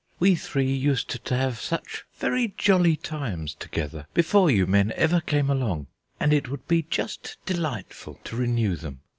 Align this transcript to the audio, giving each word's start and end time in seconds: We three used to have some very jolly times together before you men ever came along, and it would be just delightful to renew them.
We 0.19 0.33
three 0.33 0.65
used 0.73 1.23
to 1.25 1.37
have 1.37 1.61
some 1.61 1.81
very 2.15 2.55
jolly 2.57 2.95
times 2.95 3.53
together 3.53 4.07
before 4.15 4.49
you 4.49 4.65
men 4.65 4.91
ever 4.95 5.21
came 5.21 5.47
along, 5.47 5.89
and 6.19 6.33
it 6.33 6.49
would 6.49 6.67
be 6.67 6.81
just 6.89 7.37
delightful 7.45 8.19
to 8.23 8.35
renew 8.35 8.75
them. 8.75 9.01